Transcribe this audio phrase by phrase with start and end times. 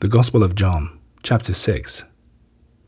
[0.00, 2.04] The Gospel of John, chapter 6.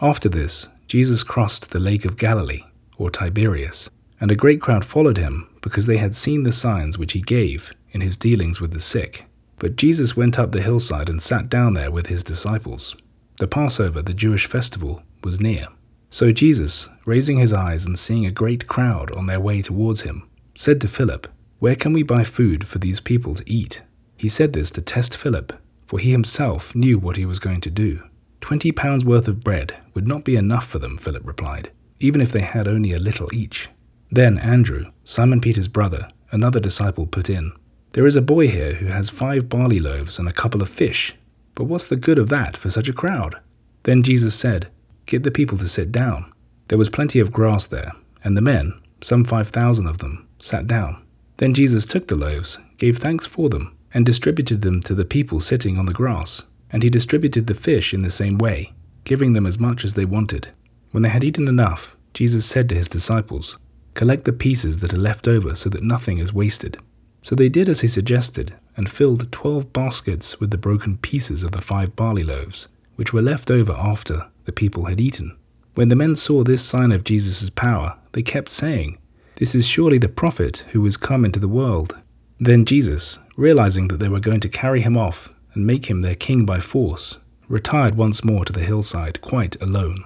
[0.00, 2.62] After this, Jesus crossed the lake of Galilee,
[2.96, 3.90] or Tiberias,
[4.22, 7.70] and a great crowd followed him because they had seen the signs which he gave
[7.90, 9.26] in his dealings with the sick.
[9.58, 12.96] But Jesus went up the hillside and sat down there with his disciples.
[13.36, 15.68] The Passover, the Jewish festival, was near.
[16.08, 20.26] So Jesus, raising his eyes and seeing a great crowd on their way towards him,
[20.54, 21.28] said to Philip,
[21.58, 23.82] Where can we buy food for these people to eat?
[24.16, 25.52] He said this to test Philip
[25.86, 28.02] for he himself knew what he was going to do.
[28.40, 32.32] Twenty pounds worth of bread would not be enough for them, Philip replied, even if
[32.32, 33.68] they had only a little each.
[34.10, 37.52] Then Andrew, Simon Peter's brother, another disciple, put in,
[37.92, 41.14] There is a boy here who has five barley loaves and a couple of fish,
[41.54, 43.36] but what's the good of that for such a crowd?
[43.84, 44.68] Then Jesus said,
[45.06, 46.32] Get the people to sit down.
[46.68, 50.66] There was plenty of grass there, and the men, some five thousand of them, sat
[50.66, 51.02] down.
[51.36, 55.40] Then Jesus took the loaves, gave thanks for them, and distributed them to the people
[55.40, 56.42] sitting on the grass.
[56.70, 58.72] And he distributed the fish in the same way,
[59.04, 60.48] giving them as much as they wanted.
[60.90, 63.56] When they had eaten enough, Jesus said to his disciples,
[63.94, 66.78] Collect the pieces that are left over so that nothing is wasted.
[67.22, 71.52] So they did as he suggested, and filled twelve baskets with the broken pieces of
[71.52, 75.36] the five barley loaves, which were left over after the people had eaten.
[75.74, 78.98] When the men saw this sign of Jesus' power, they kept saying,
[79.36, 81.96] This is surely the prophet who was come into the world.
[82.40, 86.14] Then Jesus, realizing that they were going to carry him off and make him their
[86.14, 87.18] king by force,
[87.48, 89.96] retired once more to the hillside quite alone.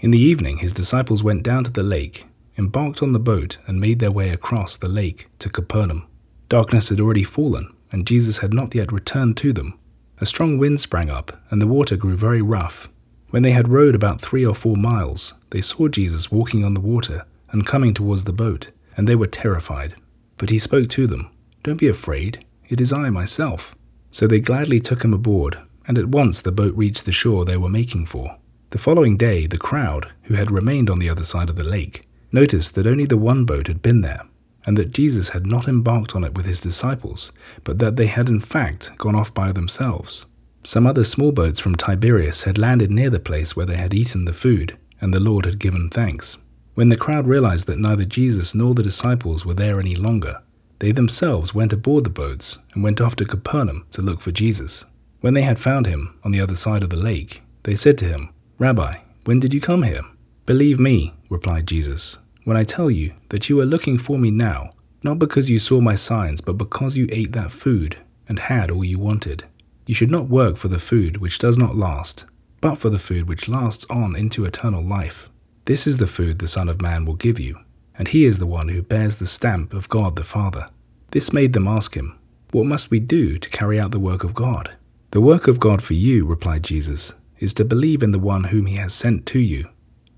[0.00, 2.26] In the evening, his disciples went down to the lake,
[2.58, 6.06] embarked on the boat, and made their way across the lake to Capernaum.
[6.48, 9.78] Darkness had already fallen, and Jesus had not yet returned to them.
[10.18, 12.88] A strong wind sprang up, and the water grew very rough.
[13.30, 16.80] When they had rowed about three or four miles, they saw Jesus walking on the
[16.80, 19.94] water and coming towards the boat, and they were terrified.
[20.36, 21.30] But he spoke to them.
[21.62, 23.74] Don't be afraid, it is I myself.
[24.10, 27.56] So they gladly took him aboard, and at once the boat reached the shore they
[27.56, 28.36] were making for.
[28.70, 32.08] The following day, the crowd, who had remained on the other side of the lake,
[32.32, 34.22] noticed that only the one boat had been there,
[34.64, 37.32] and that Jesus had not embarked on it with his disciples,
[37.64, 40.26] but that they had in fact gone off by themselves.
[40.62, 44.24] Some other small boats from Tiberias had landed near the place where they had eaten
[44.24, 46.38] the food, and the Lord had given thanks.
[46.74, 50.40] When the crowd realized that neither Jesus nor the disciples were there any longer,
[50.80, 54.84] they themselves went aboard the boats and went off to Capernaum to look for Jesus.
[55.20, 58.06] When they had found him on the other side of the lake, they said to
[58.06, 60.02] him, Rabbi, when did you come here?
[60.46, 64.70] Believe me, replied Jesus, when I tell you that you are looking for me now,
[65.02, 68.84] not because you saw my signs, but because you ate that food and had all
[68.84, 69.44] you wanted.
[69.86, 72.24] You should not work for the food which does not last,
[72.62, 75.28] but for the food which lasts on into eternal life.
[75.66, 77.58] This is the food the Son of Man will give you
[78.00, 80.70] and he is the one who bears the stamp of God the Father.
[81.10, 82.18] This made them ask him,
[82.50, 84.70] What must we do to carry out the work of God?
[85.10, 88.64] The work of God for you, replied Jesus, is to believe in the one whom
[88.64, 89.68] he has sent to you.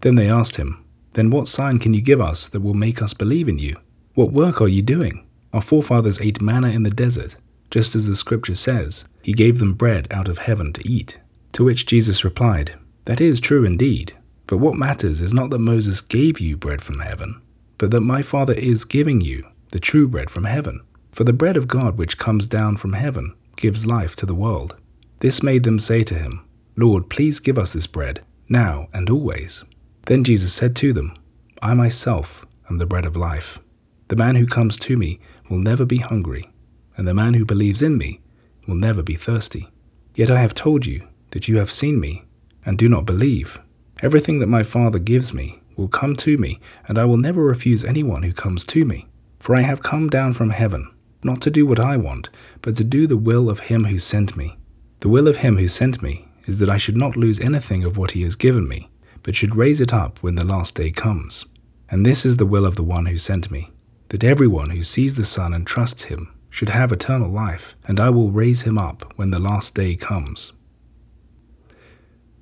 [0.03, 0.84] Then they asked him,
[1.15, 3.75] Then what sign can you give us that will make us believe in you?
[4.14, 5.26] What work are you doing?
[5.53, 7.34] Our forefathers ate manna in the desert,
[7.72, 11.19] just as the scripture says, He gave them bread out of heaven to eat.
[11.54, 12.75] To which Jesus replied,
[13.06, 14.14] That is true indeed,
[14.47, 17.43] but what matters is not that Moses gave you bread from heaven
[17.82, 20.81] but that my Father is giving you the true bread from heaven.
[21.10, 24.76] For the bread of God which comes down from heaven gives life to the world.
[25.19, 26.44] This made them say to him,
[26.76, 29.65] Lord, please give us this bread, now and always.
[30.06, 31.12] Then Jesus said to them,
[31.60, 33.59] I myself am the bread of life.
[34.06, 35.19] The man who comes to me
[35.50, 36.44] will never be hungry,
[36.97, 38.20] and the man who believes in me
[38.69, 39.69] will never be thirsty.
[40.14, 42.22] Yet I have told you that you have seen me,
[42.64, 43.59] and do not believe.
[44.03, 47.84] Everything that my Father gives me will come to me, and I will never refuse
[47.84, 49.06] anyone who comes to me.
[49.38, 50.88] For I have come down from heaven,
[51.25, 52.28] not to do what I want,
[52.60, 54.56] but to do the will of him who sent me.
[55.00, 57.97] The will of him who sent me is that I should not lose anything of
[57.97, 58.88] what he has given me,
[59.22, 61.44] but should raise it up when the last day comes.
[61.88, 63.71] And this is the will of the one who sent me,
[64.09, 68.11] that everyone who sees the Son and trusts him should have eternal life, and I
[68.11, 70.53] will raise him up when the last day comes.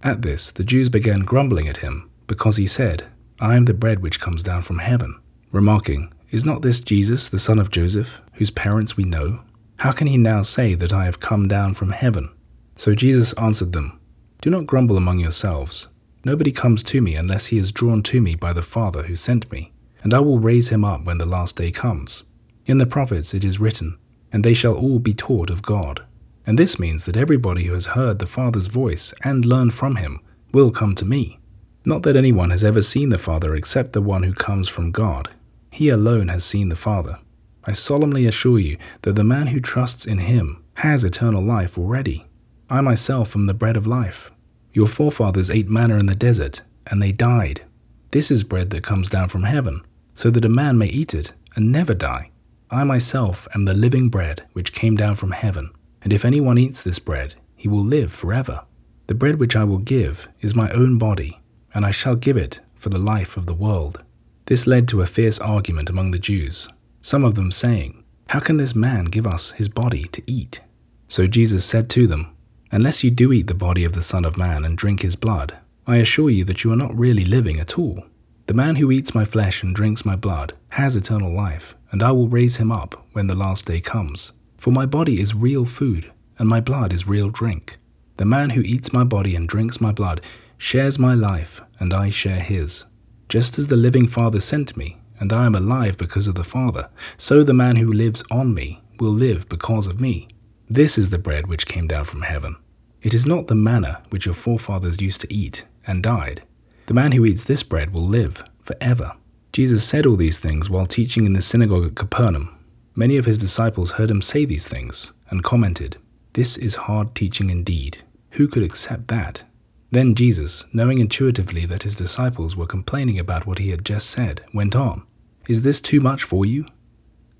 [0.03, 3.05] At this, the Jews began grumbling at him, because he said,
[3.43, 5.19] I am the bread which comes down from heaven.
[5.51, 9.41] Remarking, Is not this Jesus, the son of Joseph, whose parents we know?
[9.79, 12.29] How can he now say that I have come down from heaven?
[12.77, 13.99] So Jesus answered them,
[14.43, 15.89] Do not grumble among yourselves.
[16.23, 19.51] Nobody comes to me unless he is drawn to me by the Father who sent
[19.51, 19.73] me,
[20.03, 22.25] and I will raise him up when the last day comes.
[22.67, 23.97] In the prophets it is written,
[24.31, 26.05] And they shall all be taught of God.
[26.47, 30.21] And this means that everybody who has heard the Father's voice and learned from him
[30.53, 31.40] will come to me.
[31.85, 35.31] Not that anyone has ever seen the Father except the one who comes from God.
[35.71, 37.19] He alone has seen the Father.
[37.65, 42.27] I solemnly assure you that the man who trusts in him has eternal life already.
[42.69, 44.31] I myself am the bread of life.
[44.73, 47.63] Your forefathers ate manna in the desert, and they died.
[48.11, 49.83] This is bread that comes down from heaven,
[50.15, 52.31] so that a man may eat it and never die.
[52.71, 55.71] I myself am the living bread which came down from heaven,
[56.03, 58.65] and if anyone eats this bread, he will live forever.
[59.07, 61.40] The bread which I will give is my own body,
[61.75, 64.03] and I shall give it for the life of the world.
[64.47, 66.69] This led to a fierce argument among the Jews,
[67.03, 70.61] some of them saying, How can this man give us his body to eat?
[71.09, 72.35] So Jesus said to them,
[72.73, 75.57] Unless you do eat the body of the Son of Man and drink his blood,
[75.87, 78.05] I assure you that you are not really living at all.
[78.47, 82.13] The man who eats my flesh and drinks my blood has eternal life, and I
[82.13, 84.33] will raise him up when the last day comes.
[84.57, 87.79] For my body is real food, and my blood is real drink.
[88.19, 90.21] The man who eats my body and drinks my blood
[90.61, 92.85] shares my life, and I share his.
[93.31, 96.91] Just as the living Father sent me, and I am alive because of the Father,
[97.17, 100.29] so the man who lives on me will live because of me.
[100.69, 102.57] This is the bread which came down from heaven.
[103.01, 106.43] It is not the manna which your forefathers used to eat and died.
[106.87, 109.13] The man who eats this bread will live forever.
[109.55, 112.55] Jesus said all these things while teaching in the synagogue at Capernaum.
[112.95, 115.97] Many of his disciples heard him say these things and commented,
[116.35, 118.05] This is hard teaching indeed.
[118.33, 119.45] Who could accept that?
[119.91, 124.45] Then Jesus, knowing intuitively that his disciples were complaining about what he had just said,
[124.55, 125.03] went on,
[125.49, 126.67] Is this too much for you?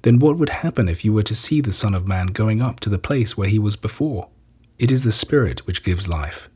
[0.03, 2.81] then what would happen if you were to see the Son of Man going up
[2.81, 4.29] to the place where he was before?
[4.79, 6.49] It is the Spirit which gives life.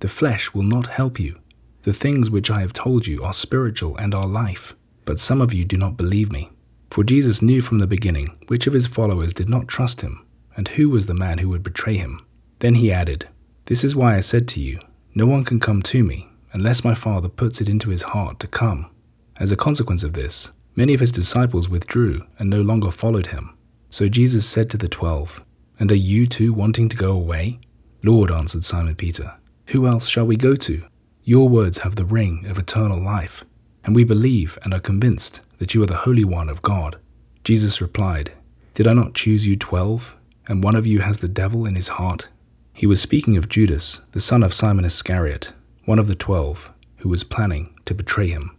[0.00, 1.38] The flesh will not help you.
[1.82, 5.52] The things which I have told you are spiritual and are life, but some of
[5.52, 6.50] you do not believe me.
[6.90, 10.24] For Jesus knew from the beginning which of his followers did not trust him,
[10.56, 12.20] and who was the man who would betray him.
[12.60, 13.28] Then he added,
[13.66, 14.78] This is why I said to you,
[15.16, 18.46] No one can come to me unless my Father puts it into his heart to
[18.46, 18.88] come.
[19.34, 23.56] As a consequence of this, Many of his disciples withdrew and no longer followed him.
[23.88, 25.42] So Jesus said to the twelve,
[25.78, 27.60] And are you too wanting to go away?
[28.04, 29.32] Lord, answered Simon Peter,
[29.68, 30.84] who else shall we go to?
[31.24, 33.42] Your words have the ring of eternal life,
[33.84, 36.98] and we believe and are convinced that you are the Holy One of God.
[37.42, 38.32] Jesus replied,
[38.74, 40.14] Did I not choose you twelve,
[40.46, 42.28] and one of you has the devil in his heart?
[42.76, 45.54] He was speaking of Judas, the son of Simon Iscariot,
[45.86, 48.54] one of the twelve, who was planning to betray him.